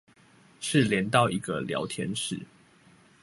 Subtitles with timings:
[0.59, 2.39] 是連到一個聊天室